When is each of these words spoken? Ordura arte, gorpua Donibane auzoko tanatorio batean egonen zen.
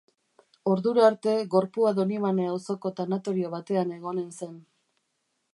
Ordura 0.75 1.03
arte, 1.09 1.35
gorpua 1.57 1.91
Donibane 2.01 2.49
auzoko 2.53 2.95
tanatorio 3.01 3.55
batean 3.57 3.95
egonen 3.99 4.29
zen. 4.41 4.61